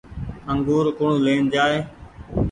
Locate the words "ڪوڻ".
0.97-1.11